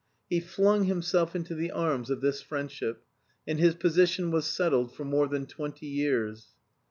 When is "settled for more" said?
4.47-5.27